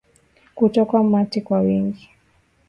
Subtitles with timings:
[0.55, 2.09] Kutokwa mate kwa wingi